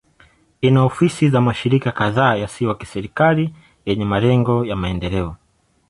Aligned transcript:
Ina 0.61 0.83
ofisi 0.83 1.29
za 1.29 1.41
mashirika 1.41 1.91
kadhaa 1.91 2.35
yasiyo 2.35 2.69
ya 2.69 2.75
kiserikali 2.75 3.55
yenye 3.85 4.05
malengo 4.05 4.65
ya 4.65 4.75
maendeleo. 4.75 5.35